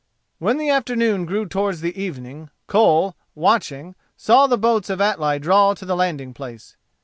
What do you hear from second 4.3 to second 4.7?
the